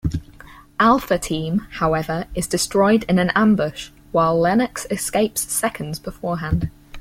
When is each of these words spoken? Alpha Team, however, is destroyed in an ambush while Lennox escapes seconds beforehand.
Alpha 0.79 1.19
Team, 1.19 1.59
however, 1.73 2.25
is 2.33 2.47
destroyed 2.47 3.03
in 3.07 3.19
an 3.19 3.29
ambush 3.35 3.89
while 4.11 4.35
Lennox 4.35 4.87
escapes 4.89 5.41
seconds 5.53 5.99
beforehand. 5.99 6.71